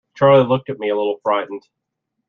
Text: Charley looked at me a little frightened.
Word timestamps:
Charley 0.15 0.47
looked 0.47 0.71
at 0.71 0.79
me 0.79 0.89
a 0.89 0.95
little 0.95 1.19
frightened. 1.21 1.61